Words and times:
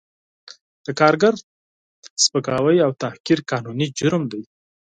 د 0.85 0.87
کارګر 0.99 1.33
توهین 2.31 2.79
او 2.85 2.91
تحقیر 3.03 3.39
قانوني 3.49 3.87
جرم 3.99 4.23
دی 4.31 4.41